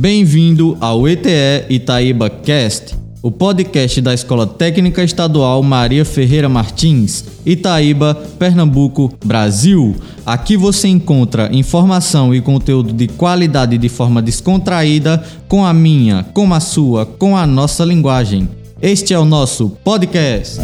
Bem-vindo 0.00 0.78
ao 0.80 1.06
ETE 1.06 1.66
Itaíba 1.68 2.30
Cast, 2.30 2.94
o 3.22 3.30
podcast 3.30 4.00
da 4.00 4.14
Escola 4.14 4.46
Técnica 4.46 5.04
Estadual 5.04 5.62
Maria 5.62 6.04
Ferreira 6.04 6.48
Martins, 6.48 7.24
Itaíba, 7.44 8.14
Pernambuco, 8.38 9.12
Brasil. 9.24 9.94
Aqui 10.24 10.56
você 10.56 10.88
encontra 10.88 11.54
informação 11.54 12.34
e 12.34 12.40
conteúdo 12.40 12.92
de 12.92 13.08
qualidade 13.08 13.76
de 13.76 13.88
forma 13.88 14.22
descontraída, 14.22 15.22
com 15.48 15.64
a 15.64 15.72
minha, 15.72 16.24
com 16.32 16.52
a 16.54 16.60
sua, 16.60 17.04
com 17.04 17.36
a 17.36 17.46
nossa 17.46 17.84
linguagem. 17.84 18.48
Este 18.80 19.12
é 19.12 19.18
o 19.18 19.24
nosso 19.26 19.70
podcast. 19.84 20.58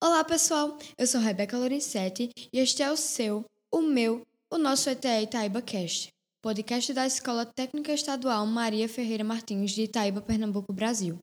Olá 0.00 0.22
pessoal, 0.24 0.77
eu 0.98 1.06
sou 1.06 1.20
Rebeca 1.20 1.56
Lorenzetti 1.56 2.28
e 2.52 2.58
este 2.58 2.82
é 2.82 2.90
o 2.90 2.96
seu, 2.96 3.44
o 3.70 3.80
meu, 3.80 4.26
o 4.50 4.58
nosso 4.58 4.90
ETE 4.90 5.22
Itaíba 5.22 5.62
Cast, 5.62 6.08
podcast 6.42 6.92
da 6.92 7.06
Escola 7.06 7.46
Técnica 7.46 7.92
Estadual 7.92 8.44
Maria 8.44 8.88
Ferreira 8.88 9.22
Martins 9.22 9.70
de 9.70 9.82
Itaíba, 9.82 10.20
Pernambuco, 10.20 10.72
Brasil. 10.72 11.16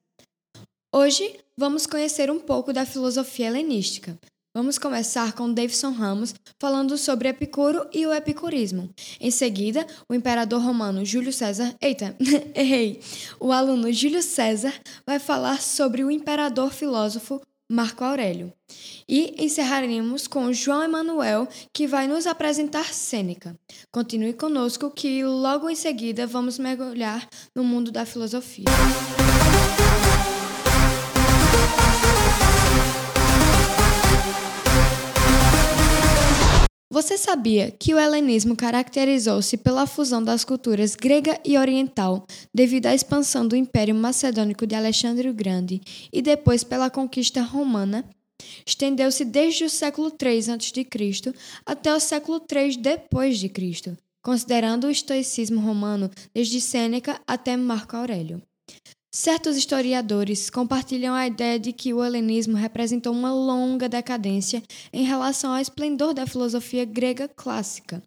Hoje 0.93 1.38
vamos 1.57 1.85
conhecer 1.85 2.31
um 2.31 2.39
pouco 2.39 2.71
da 2.71 2.85
filosofia 2.85 3.48
helenística. 3.48 4.17
Vamos 4.55 4.77
começar 4.77 5.34
com 5.34 5.51
Davidson 5.51 5.91
Ramos 5.91 6.34
falando 6.57 6.98
sobre 6.98 7.27
Epicuro 7.27 7.85
e 7.91 8.07
o 8.07 8.13
epicurismo. 8.13 8.89
Em 9.20 9.29
seguida, 9.29 9.85
o 10.07 10.15
imperador 10.15 10.62
romano 10.62 11.04
Júlio 11.04 11.34
César, 11.34 11.76
eita, 11.82 12.15
errei. 12.55 13.01
O 13.41 13.51
aluno 13.51 13.91
Júlio 13.91 14.23
César 14.23 14.73
vai 15.05 15.20
falar 15.20 15.62
sobre 15.62 16.05
o 16.05 16.10
imperador 16.10 16.71
filósofo 16.71 17.41
Marco 17.70 18.04
Aurélio. 18.04 18.54
E 19.08 19.35
encerraremos 19.44 20.27
com 20.27 20.52
João 20.54 20.84
Emanuel, 20.84 21.48
que 21.74 21.88
vai 21.88 22.07
nos 22.07 22.27
apresentar 22.27 22.94
Sêneca. 22.94 23.57
Continue 23.91 24.34
conosco 24.34 24.91
que 24.91 25.24
logo 25.24 25.70
em 25.70 25.76
seguida 25.76 26.27
vamos 26.27 26.60
mergulhar 26.60 27.27
no 27.55 27.63
mundo 27.63 27.91
da 27.91 28.05
filosofia. 28.05 28.66
Você 36.96 37.18
sabia 37.18 37.71
que 37.71 37.93
o 37.93 37.99
helenismo 37.99 38.55
caracterizou-se 38.55 39.57
pela 39.57 39.85
fusão 39.85 40.24
das 40.24 40.46
culturas 40.46 40.96
grega 40.96 41.38
e 41.43 41.57
oriental 41.57 42.26
devido 42.54 42.85
à 42.85 42.96
expansão 42.96 43.46
do 43.46 43.54
Império 43.54 43.93
Macedônico 43.93 44.65
de 44.65 44.76
Alexandre 44.76 45.27
o 45.27 45.34
Grande 45.34 45.82
e 46.10 46.21
depois 46.21 46.63
pela 46.63 46.90
conquista 46.90 47.41
romana? 47.41 48.05
Estendeu-se 48.66 49.26
desde 49.26 49.66
o 49.66 49.70
século 49.70 50.10
III 50.10 50.54
a.C. 50.54 51.34
até 51.66 51.93
o 51.93 51.99
século 51.99 52.41
III 52.49 53.49
Cristo, 53.49 53.98
considerando 54.23 54.88
o 54.88 54.90
estoicismo 54.90 55.60
romano 55.60 56.10
desde 56.34 56.62
Sêneca 56.62 57.20
até 57.27 57.57
Marco 57.57 57.98
Aurélio. 57.98 58.41
Certos 59.18 59.55
historiadores 59.55 60.49
compartilham 60.49 61.16
a 61.16 61.26
ideia 61.26 61.58
de 61.58 61.71
que 61.71 61.94
o 61.94 62.04
helenismo 62.04 62.58
representou 62.58 63.13
uma 63.13 63.34
longa 63.34 63.88
decadência 63.88 64.62
em 64.91 65.06
relação 65.06 65.53
ao 65.53 65.62
esplendor 65.62 66.13
da 66.13 66.28
filosofia 66.28 66.84
grega 66.84 67.25
clássica. 67.25 68.03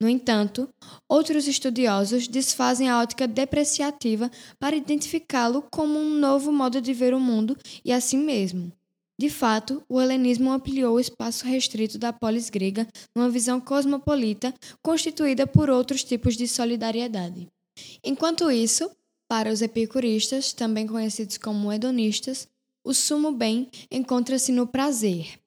No 0.00 0.08
entanto, 0.08 0.68
outros 1.08 1.46
estudiosos 1.46 2.26
desfazem 2.26 2.88
a 2.88 3.00
ótica 3.00 3.28
depreciativa 3.28 4.28
para 4.58 4.74
identificá-lo 4.74 5.62
como 5.70 5.96
um 5.96 6.18
novo 6.18 6.50
modo 6.50 6.80
de 6.80 6.92
ver 6.92 7.14
o 7.14 7.20
mundo 7.20 7.56
e 7.84 7.92
a 7.92 8.00
si 8.00 8.16
mesmo. 8.16 8.72
De 9.16 9.30
fato, 9.30 9.80
o 9.88 10.00
helenismo 10.00 10.50
ampliou 10.50 10.96
o 10.96 11.00
espaço 11.00 11.46
restrito 11.46 11.98
da 11.98 12.12
polis 12.12 12.50
grega 12.50 12.84
numa 13.14 13.30
visão 13.30 13.60
cosmopolita 13.60 14.52
constituída 14.82 15.46
por 15.46 15.70
outros 15.70 16.02
tipos 16.02 16.36
de 16.36 16.48
solidariedade. 16.48 17.46
Enquanto 18.02 18.50
isso, 18.50 18.90
para 19.28 19.52
os 19.52 19.60
epicuristas, 19.60 20.52
também 20.52 20.86
conhecidos 20.86 21.36
como 21.36 21.70
hedonistas, 21.70 22.48
o 22.82 22.94
sumo 22.94 23.30
bem 23.30 23.68
encontra-se 23.90 24.50
no 24.50 24.66
prazer. 24.66 25.38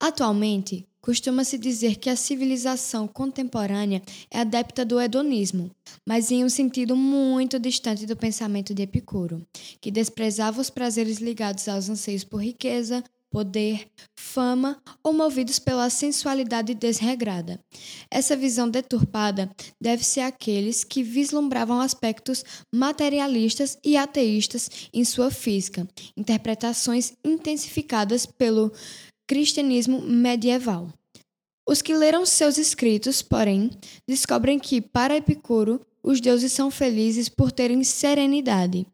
Atualmente, 0.00 0.86
costuma-se 1.00 1.56
dizer 1.56 1.96
que 1.96 2.10
a 2.10 2.16
civilização 2.16 3.06
contemporânea 3.06 4.02
é 4.30 4.40
adepta 4.40 4.84
do 4.84 5.00
hedonismo, 5.00 5.70
mas 6.04 6.30
em 6.30 6.44
um 6.44 6.48
sentido 6.48 6.96
muito 6.96 7.58
distante 7.58 8.06
do 8.06 8.16
pensamento 8.16 8.74
de 8.74 8.82
Epicuro, 8.82 9.46
que 9.80 9.90
desprezava 9.90 10.60
os 10.60 10.68
prazeres 10.68 11.18
ligados 11.18 11.68
aos 11.68 11.88
anseios 11.88 12.24
por 12.24 12.42
riqueza, 12.42 13.04
poder, 13.30 13.86
fama 14.18 14.82
ou 15.02 15.12
movidos 15.12 15.58
pela 15.58 15.88
sensualidade 15.88 16.74
desregrada. 16.74 17.60
Essa 18.10 18.36
visão 18.36 18.68
deturpada 18.68 19.50
deve-se 19.80 20.20
àqueles 20.20 20.84
que 20.84 21.02
vislumbravam 21.02 21.80
aspectos 21.80 22.44
materialistas 22.74 23.78
e 23.84 23.96
ateístas 23.96 24.68
em 24.92 25.04
sua 25.04 25.30
física, 25.30 25.88
interpretações 26.16 27.12
intensificadas 27.24 28.26
pelo 28.26 28.72
cristianismo 29.28 30.00
medieval. 30.00 30.92
Os 31.68 31.80
que 31.80 31.94
leram 31.94 32.26
seus 32.26 32.58
escritos, 32.58 33.22
porém, 33.22 33.70
descobrem 34.08 34.58
que, 34.58 34.80
para 34.80 35.16
Epicuro, 35.16 35.80
os 36.02 36.20
deuses 36.20 36.52
são 36.52 36.70
felizes 36.70 37.28
por 37.28 37.52
terem 37.52 37.84
serenidade, 37.84 38.86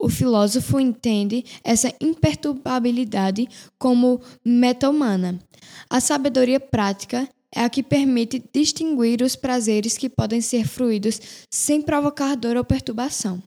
o 0.00 0.08
filósofo 0.08 0.80
entende 0.80 1.44
essa 1.62 1.92
imperturbabilidade 2.00 3.46
como 3.78 4.20
meta-humana. 4.42 5.38
A 5.88 6.00
sabedoria 6.00 6.58
prática 6.58 7.28
é 7.54 7.60
a 7.62 7.68
que 7.68 7.82
permite 7.82 8.42
distinguir 8.52 9.22
os 9.22 9.36
prazeres 9.36 9.98
que 9.98 10.08
podem 10.08 10.40
ser 10.40 10.66
fruídos 10.66 11.20
sem 11.50 11.82
provocar 11.82 12.34
dor 12.34 12.56
ou 12.56 12.64
perturbação. 12.64 13.42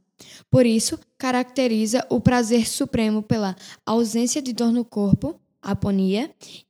Por 0.52 0.66
isso, 0.66 1.00
caracteriza 1.18 2.06
o 2.09 2.22
prazer 2.22 2.68
supremo 2.68 3.24
pela 3.24 3.56
ausência 3.85 4.41
de 4.41 4.53
dor 4.53 4.72
no 4.72 4.85
corpo, 4.85 5.40
aponia, 5.62 6.30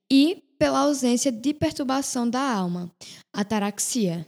e 0.09 0.43
pela 0.57 0.79
ausência 0.79 1.31
de 1.31 1.53
perturbação 1.53 2.29
da 2.29 2.39
alma, 2.39 2.89
ataraxia. 3.33 4.25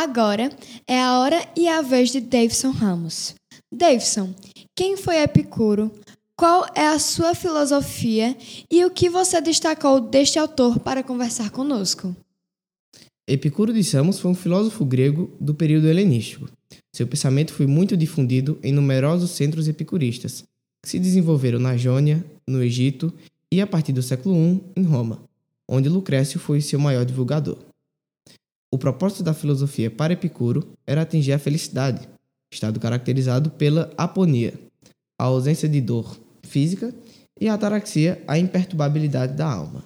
Agora 0.00 0.48
é 0.86 1.02
a 1.02 1.18
hora 1.18 1.44
e 1.56 1.66
a 1.66 1.82
vez 1.82 2.12
de 2.12 2.20
Davidson 2.20 2.70
Ramos. 2.70 3.34
Davidson, 3.74 4.32
quem 4.72 4.96
foi 4.96 5.20
Epicuro? 5.20 5.90
Qual 6.36 6.66
é 6.72 6.86
a 6.86 7.00
sua 7.00 7.34
filosofia 7.34 8.36
e 8.70 8.84
o 8.84 8.92
que 8.92 9.10
você 9.10 9.40
destacou 9.40 10.00
deste 10.00 10.38
autor 10.38 10.78
para 10.78 11.02
conversar 11.02 11.50
conosco? 11.50 12.14
Epicuro 13.28 13.72
de 13.72 13.82
Samos 13.82 14.20
foi 14.20 14.30
um 14.30 14.36
filósofo 14.36 14.84
grego 14.84 15.32
do 15.40 15.52
período 15.52 15.88
helenístico. 15.88 16.48
Seu 16.94 17.08
pensamento 17.08 17.52
foi 17.52 17.66
muito 17.66 17.96
difundido 17.96 18.56
em 18.62 18.70
numerosos 18.70 19.32
centros 19.32 19.66
epicuristas, 19.66 20.44
que 20.80 20.90
se 20.90 21.00
desenvolveram 21.00 21.58
na 21.58 21.76
Jônia, 21.76 22.24
no 22.48 22.62
Egito 22.62 23.12
e, 23.52 23.60
a 23.60 23.66
partir 23.66 23.92
do 23.92 24.00
século 24.00 24.36
I, 24.36 24.62
em 24.76 24.84
Roma, 24.84 25.24
onde 25.68 25.88
Lucrécio 25.88 26.38
foi 26.38 26.60
seu 26.60 26.78
maior 26.78 27.04
divulgador. 27.04 27.67
O 28.70 28.76
propósito 28.76 29.22
da 29.22 29.32
filosofia 29.32 29.90
para 29.90 30.12
Epicuro 30.12 30.72
era 30.86 31.02
atingir 31.02 31.32
a 31.32 31.38
felicidade, 31.38 32.08
estado 32.52 32.78
caracterizado 32.78 33.50
pela 33.50 33.90
aponia, 33.96 34.54
a 35.18 35.24
ausência 35.24 35.68
de 35.68 35.80
dor 35.80 36.18
física, 36.42 36.94
e 37.40 37.48
a 37.48 37.54
ataraxia, 37.54 38.22
a 38.26 38.38
imperturbabilidade 38.38 39.34
da 39.36 39.50
alma. 39.50 39.84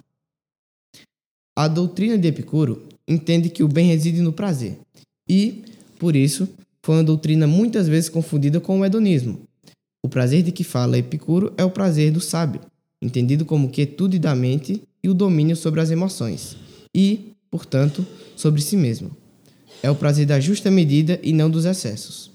A 1.55 1.67
doutrina 1.67 2.17
de 2.17 2.27
Epicuro 2.27 2.87
entende 3.07 3.49
que 3.49 3.63
o 3.63 3.67
bem 3.67 3.87
reside 3.87 4.21
no 4.21 4.33
prazer, 4.33 4.79
e, 5.29 5.63
por 5.99 6.15
isso, 6.15 6.49
foi 6.83 6.95
uma 6.95 7.03
doutrina 7.03 7.45
muitas 7.47 7.87
vezes 7.87 8.09
confundida 8.09 8.59
com 8.59 8.79
o 8.79 8.85
hedonismo. 8.85 9.41
O 10.03 10.09
prazer 10.09 10.43
de 10.43 10.51
que 10.51 10.63
fala 10.63 10.97
Epicuro 10.97 11.53
é 11.57 11.63
o 11.63 11.71
prazer 11.71 12.11
do 12.11 12.19
sábio, 12.19 12.61
entendido 13.01 13.45
como 13.45 13.69
quietude 13.69 14.19
da 14.19 14.35
mente 14.35 14.81
e 15.01 15.07
o 15.07 15.13
domínio 15.13 15.55
sobre 15.55 15.79
as 15.79 15.91
emoções, 15.91 16.57
e, 16.93 17.32
portanto, 17.53 18.03
sobre 18.35 18.63
si 18.63 18.75
mesmo. 18.75 19.15
É 19.83 19.91
o 19.91 19.95
prazer 19.95 20.25
da 20.25 20.39
justa 20.39 20.71
medida 20.71 21.19
e 21.21 21.31
não 21.31 21.51
dos 21.51 21.65
excessos. 21.65 22.31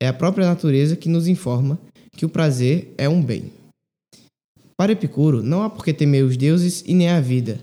É 0.00 0.08
a 0.08 0.12
própria 0.12 0.44
natureza 0.44 0.96
que 0.96 1.08
nos 1.08 1.28
informa 1.28 1.78
que 2.16 2.26
o 2.26 2.28
prazer 2.28 2.92
é 2.98 3.08
um 3.08 3.22
bem. 3.22 3.52
Para 4.76 4.90
Epicuro, 4.90 5.40
não 5.40 5.62
há 5.62 5.70
por 5.70 5.84
que 5.84 5.94
temer 5.94 6.24
os 6.24 6.36
deuses 6.36 6.82
e 6.84 6.94
nem 6.94 7.08
a 7.10 7.20
vida, 7.20 7.60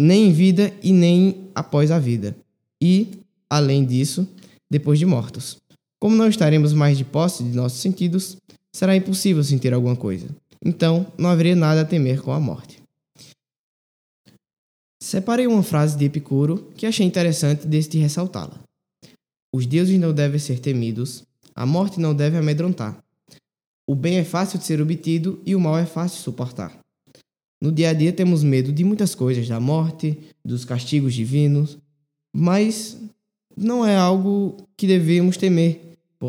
nem 0.00 0.28
em 0.28 0.32
vida 0.32 0.72
e 0.82 0.94
nem 0.94 1.50
após 1.54 1.90
a 1.90 1.98
vida, 1.98 2.34
e, 2.82 3.08
além 3.50 3.84
disso, 3.84 4.26
depois 4.70 4.98
de 4.98 5.04
mortos. 5.04 5.58
Como 6.00 6.16
não 6.16 6.26
estaremos 6.26 6.72
mais 6.72 6.96
de 6.96 7.04
posse 7.04 7.44
de 7.44 7.54
nossos 7.54 7.80
sentidos, 7.80 8.38
será 8.72 8.96
impossível 8.96 9.44
sentir 9.44 9.74
alguma 9.74 9.94
coisa. 9.94 10.26
Então, 10.64 11.06
não 11.18 11.28
haveria 11.28 11.54
nada 11.54 11.82
a 11.82 11.84
temer 11.84 12.22
com 12.22 12.32
a 12.32 12.40
morte. 12.40 12.83
Separei 15.04 15.46
uma 15.46 15.62
frase 15.62 15.98
de 15.98 16.06
Epicuro 16.06 16.72
que 16.74 16.86
achei 16.86 17.04
interessante 17.04 17.66
desde 17.66 17.98
ressaltá-la. 17.98 18.58
Os 19.54 19.66
deuses 19.66 20.00
não 20.00 20.14
devem 20.14 20.38
ser 20.38 20.58
temidos, 20.60 21.24
a 21.54 21.66
morte 21.66 22.00
não 22.00 22.14
deve 22.14 22.38
amedrontar. 22.38 22.98
O 23.86 23.94
bem 23.94 24.16
é 24.16 24.24
fácil 24.24 24.58
de 24.58 24.64
ser 24.64 24.80
obtido 24.80 25.42
e 25.44 25.54
o 25.54 25.60
mal 25.60 25.76
é 25.76 25.84
fácil 25.84 26.16
de 26.16 26.22
suportar. 26.24 26.78
No 27.62 27.70
dia 27.70 27.90
a 27.90 27.92
dia 27.92 28.14
temos 28.14 28.42
medo 28.42 28.72
de 28.72 28.82
muitas 28.82 29.14
coisas, 29.14 29.46
da 29.46 29.60
morte, 29.60 30.18
dos 30.42 30.64
castigos 30.64 31.12
divinos, 31.12 31.76
mas 32.34 32.98
não 33.54 33.84
é 33.84 33.94
algo 33.94 34.56
que 34.74 34.86
devemos 34.86 35.36
temer, 35.36 35.82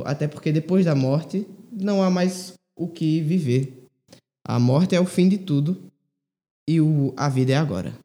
até 0.04 0.28
porque 0.28 0.52
depois 0.52 0.84
da 0.84 0.94
morte 0.94 1.48
não 1.72 2.04
há 2.04 2.10
mais 2.10 2.56
o 2.78 2.90
que 2.90 3.22
viver. 3.22 3.88
A 4.46 4.60
morte 4.60 4.98
é 4.98 5.00
o 5.00 5.06
fim 5.06 5.30
de 5.30 5.38
tudo 5.38 5.82
e 6.68 6.82
o, 6.82 7.14
a 7.16 7.30
vida 7.30 7.54
é 7.54 7.56
agora. 7.56 8.04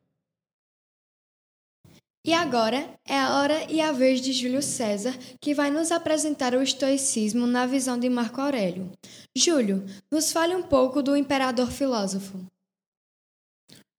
E 2.23 2.35
agora 2.35 2.87
é 3.09 3.19
a 3.19 3.39
hora 3.39 3.73
e 3.73 3.81
a 3.81 3.93
vez 3.93 4.21
de 4.21 4.33
Júlio 4.33 4.61
César, 4.61 5.17
que 5.41 5.55
vai 5.55 5.71
nos 5.71 5.91
apresentar 5.91 6.55
o 6.55 6.63
estoicismo 6.63 7.47
na 7.47 7.65
visão 7.65 7.99
de 7.99 8.11
Marco 8.11 8.43
Aurélio. 8.43 8.91
Júlio, 9.35 9.83
nos 10.13 10.31
fale 10.31 10.55
um 10.55 10.63
pouco 10.63 11.03
do 11.03 11.17
imperador 11.17 11.71
filósofo. 11.71 12.39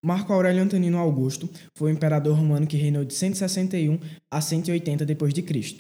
Marco 0.06 0.32
Aurélio 0.34 0.62
Antonino 0.62 1.00
Augusto 1.00 1.50
foi 1.76 1.92
um 1.92 1.96
imperador 1.96 2.38
romano 2.38 2.68
que 2.68 2.78
reinou 2.78 3.04
de 3.04 3.14
161 3.16 4.00
a 4.30 4.40
180 4.40 5.04
d.C. 5.04 5.78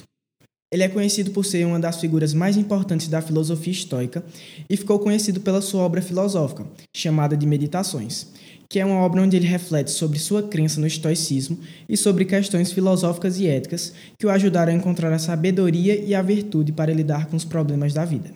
Ele 0.73 0.83
é 0.83 0.89
conhecido 0.89 1.31
por 1.31 1.43
ser 1.43 1.65
uma 1.65 1.79
das 1.79 1.99
figuras 1.99 2.33
mais 2.33 2.55
importantes 2.57 3.07
da 3.07 3.21
filosofia 3.21 3.73
estoica 3.73 4.23
e 4.69 4.77
ficou 4.77 4.97
conhecido 4.99 5.41
pela 5.41 5.61
sua 5.61 5.83
obra 5.83 6.01
filosófica, 6.01 6.65
chamada 6.95 7.35
de 7.35 7.45
Meditações, 7.45 8.27
que 8.71 8.79
é 8.79 8.85
uma 8.85 9.01
obra 9.01 9.21
onde 9.21 9.35
ele 9.35 9.45
reflete 9.45 9.91
sobre 9.91 10.17
sua 10.17 10.43
crença 10.43 10.79
no 10.79 10.87
estoicismo 10.87 11.59
e 11.89 11.97
sobre 11.97 12.23
questões 12.23 12.71
filosóficas 12.71 13.37
e 13.37 13.45
éticas 13.45 13.91
que 14.17 14.25
o 14.25 14.29
ajudaram 14.29 14.71
a 14.71 14.75
encontrar 14.77 15.11
a 15.11 15.19
sabedoria 15.19 15.93
e 16.01 16.15
a 16.15 16.21
virtude 16.21 16.71
para 16.71 16.93
lidar 16.93 17.25
com 17.25 17.35
os 17.35 17.43
problemas 17.43 17.93
da 17.93 18.05
vida. 18.05 18.31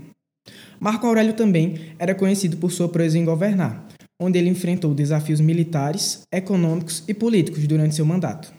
Marco 0.78 1.08
Aurélio 1.08 1.32
também 1.32 1.76
era 1.98 2.14
conhecido 2.14 2.58
por 2.58 2.70
sua 2.70 2.90
proeza 2.90 3.18
em 3.18 3.24
governar, 3.24 3.88
onde 4.22 4.38
ele 4.38 4.50
enfrentou 4.50 4.94
desafios 4.94 5.40
militares, 5.40 6.24
econômicos 6.30 7.02
e 7.08 7.14
políticos 7.14 7.66
durante 7.66 7.96
seu 7.96 8.06
mandato. 8.06 8.54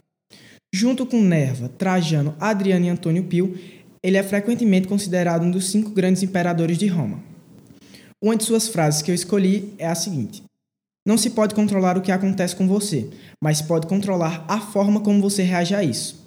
Junto 0.74 1.04
com 1.04 1.20
Nerva, 1.20 1.68
Trajano, 1.68 2.34
Adriano 2.40 2.86
e 2.86 2.88
Antônio 2.88 3.24
Pio, 3.24 3.54
ele 4.02 4.16
é 4.16 4.22
frequentemente 4.22 4.88
considerado 4.88 5.42
um 5.42 5.50
dos 5.50 5.70
cinco 5.70 5.90
grandes 5.90 6.22
imperadores 6.22 6.78
de 6.78 6.86
Roma. 6.86 7.22
Uma 8.18 8.34
de 8.34 8.44
suas 8.44 8.66
frases 8.66 9.02
que 9.02 9.10
eu 9.10 9.14
escolhi 9.14 9.74
é 9.76 9.86
a 9.86 9.94
seguinte: 9.94 10.42
não 11.06 11.16
se 11.16 11.30
pode 11.30 11.54
controlar 11.54 11.96
o 11.96 12.02
que 12.02 12.10
acontece 12.10 12.56
com 12.56 12.66
você, 12.66 13.08
mas 13.40 13.62
pode 13.62 13.86
controlar 13.86 14.44
a 14.48 14.60
forma 14.60 15.00
como 15.00 15.22
você 15.22 15.44
reage 15.44 15.72
a 15.72 15.84
isso. 15.84 16.26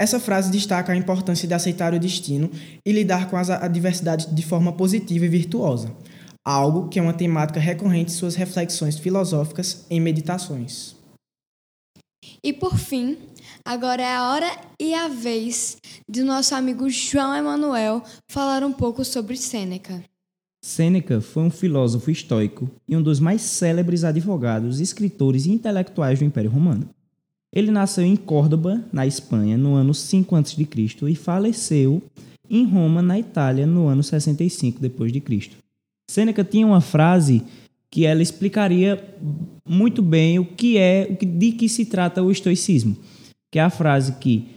Essa 0.00 0.20
frase 0.20 0.50
destaca 0.50 0.92
a 0.92 0.96
importância 0.96 1.48
de 1.48 1.54
aceitar 1.54 1.94
o 1.94 1.98
destino 1.98 2.50
e 2.84 2.92
lidar 2.92 3.30
com 3.30 3.36
as 3.38 3.48
adversidades 3.48 4.26
de 4.32 4.44
forma 4.44 4.72
positiva 4.72 5.24
e 5.24 5.28
virtuosa, 5.28 5.90
algo 6.46 6.88
que 6.88 6.98
é 6.98 7.02
uma 7.02 7.14
temática 7.14 7.58
recorrente 7.58 8.12
em 8.12 8.14
suas 8.14 8.34
reflexões 8.34 8.98
filosóficas 8.98 9.86
em 9.88 10.00
meditações. 10.00 10.94
E 12.42 12.52
por 12.52 12.76
fim, 12.76 13.16
agora 13.64 14.02
é 14.02 14.14
a 14.14 14.28
hora 14.30 14.50
e 14.78 14.94
a 14.94 15.08
vez 15.08 15.76
de 16.06 16.22
nosso 16.22 16.54
amigo 16.54 16.90
João 16.90 17.34
Emanuel 17.34 18.02
falar 18.30 18.62
um 18.64 18.72
pouco 18.72 19.04
sobre 19.04 19.36
Sêneca. 19.36 20.02
Sêneca 20.64 21.20
foi 21.20 21.42
um 21.42 21.50
filósofo 21.50 22.10
estoico 22.10 22.70
e 22.88 22.96
um 22.96 23.02
dos 23.02 23.20
mais 23.20 23.42
célebres 23.42 24.02
advogados, 24.02 24.80
escritores 24.80 25.44
e 25.44 25.52
intelectuais 25.52 26.18
do 26.18 26.24
Império 26.24 26.50
Romano. 26.50 26.88
Ele 27.54 27.70
nasceu 27.70 28.02
em 28.02 28.16
Córdoba, 28.16 28.82
na 28.90 29.06
Espanha, 29.06 29.58
no 29.58 29.74
ano 29.74 29.92
5 29.92 30.34
a.C. 30.34 30.66
e 31.02 31.14
faleceu 31.14 32.02
em 32.48 32.64
Roma, 32.64 33.02
na 33.02 33.18
Itália, 33.18 33.66
no 33.66 33.88
ano 33.88 34.02
65 34.02 34.80
d.C. 34.80 35.50
Sêneca 36.10 36.42
tinha 36.42 36.66
uma 36.66 36.80
frase 36.80 37.42
que 37.90 38.06
ela 38.06 38.22
explicaria 38.22 39.04
muito 39.68 40.00
bem 40.00 40.38
o 40.38 40.46
que 40.46 40.78
é, 40.78 41.04
de 41.04 41.52
que 41.52 41.68
se 41.68 41.84
trata 41.84 42.22
o 42.22 42.30
estoicismo, 42.30 42.96
que 43.52 43.58
é 43.58 43.62
a 43.62 43.68
frase 43.68 44.14
que 44.14 44.53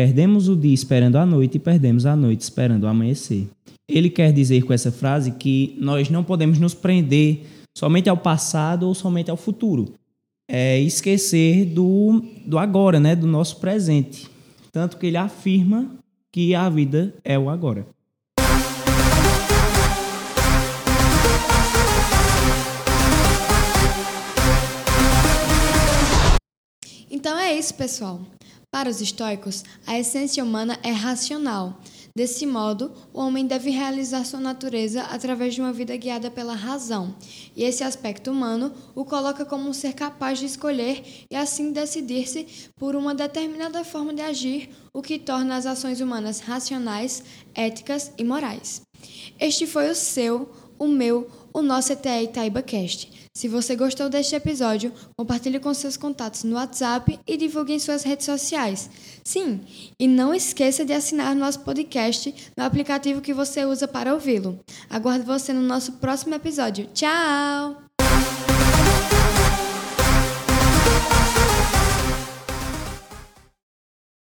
perdemos 0.00 0.48
o 0.48 0.56
dia 0.56 0.72
esperando 0.72 1.16
a 1.16 1.26
noite 1.26 1.56
e 1.56 1.60
perdemos 1.60 2.06
a 2.06 2.16
noite 2.16 2.40
esperando 2.40 2.84
o 2.84 2.86
amanhecer. 2.86 3.46
Ele 3.86 4.08
quer 4.08 4.32
dizer 4.32 4.62
com 4.62 4.72
essa 4.72 4.90
frase 4.90 5.32
que 5.32 5.76
nós 5.78 6.08
não 6.08 6.24
podemos 6.24 6.58
nos 6.58 6.72
prender 6.72 7.42
somente 7.76 8.08
ao 8.08 8.16
passado 8.16 8.88
ou 8.88 8.94
somente 8.94 9.30
ao 9.30 9.36
futuro. 9.36 9.92
É 10.50 10.80
esquecer 10.80 11.66
do, 11.66 12.24
do 12.46 12.58
agora, 12.58 12.98
né? 12.98 13.14
do 13.14 13.26
nosso 13.26 13.58
presente. 13.58 14.26
Tanto 14.72 14.96
que 14.96 15.06
ele 15.06 15.18
afirma 15.18 15.94
que 16.32 16.54
a 16.54 16.66
vida 16.70 17.14
é 17.22 17.38
o 17.38 17.50
agora. 17.50 17.86
Então 27.10 27.38
é 27.38 27.52
isso, 27.52 27.74
pessoal. 27.74 28.22
Para 28.72 28.88
os 28.88 29.00
estoicos, 29.00 29.64
a 29.84 29.98
essência 29.98 30.44
humana 30.44 30.78
é 30.84 30.92
racional. 30.92 31.80
Desse 32.14 32.46
modo, 32.46 32.92
o 33.12 33.18
homem 33.18 33.44
deve 33.44 33.68
realizar 33.68 34.24
sua 34.24 34.38
natureza 34.38 35.02
através 35.02 35.54
de 35.54 35.60
uma 35.60 35.72
vida 35.72 35.96
guiada 35.96 36.30
pela 36.30 36.54
razão, 36.54 37.16
e 37.56 37.64
esse 37.64 37.82
aspecto 37.82 38.30
humano 38.30 38.72
o 38.94 39.04
coloca 39.04 39.44
como 39.44 39.68
um 39.68 39.72
ser 39.72 39.94
capaz 39.94 40.38
de 40.38 40.46
escolher 40.46 41.02
e 41.28 41.34
assim 41.34 41.72
decidir-se 41.72 42.46
por 42.76 42.94
uma 42.94 43.12
determinada 43.12 43.82
forma 43.82 44.14
de 44.14 44.22
agir, 44.22 44.70
o 44.94 45.02
que 45.02 45.18
torna 45.18 45.56
as 45.56 45.66
ações 45.66 46.00
humanas 46.00 46.38
racionais, 46.38 47.24
éticas 47.54 48.12
e 48.16 48.22
morais. 48.22 48.82
Este 49.40 49.66
foi 49.66 49.90
o 49.90 49.96
seu, 49.96 50.48
o 50.78 50.86
meu, 50.86 51.28
o 51.52 51.60
nosso 51.60 51.92
ETE 51.92 52.22
Itaiba 52.22 52.62
Cast. 52.62 53.19
Se 53.32 53.46
você 53.46 53.76
gostou 53.76 54.08
deste 54.08 54.34
episódio, 54.34 54.92
compartilhe 55.16 55.60
com 55.60 55.72
seus 55.72 55.96
contatos 55.96 56.42
no 56.42 56.56
WhatsApp 56.56 57.18
e 57.26 57.36
divulgue 57.36 57.72
em 57.72 57.78
suas 57.78 58.02
redes 58.02 58.26
sociais. 58.26 58.90
Sim, 59.22 59.60
e 59.98 60.08
não 60.08 60.34
esqueça 60.34 60.84
de 60.84 60.92
assinar 60.92 61.34
nosso 61.34 61.60
podcast 61.60 62.34
no 62.56 62.64
aplicativo 62.64 63.20
que 63.20 63.32
você 63.32 63.64
usa 63.64 63.86
para 63.86 64.12
ouvi-lo. 64.14 64.58
Aguardo 64.88 65.24
você 65.24 65.52
no 65.52 65.62
nosso 65.62 65.92
próximo 65.92 66.34
episódio. 66.34 66.88
Tchau! 66.92 67.89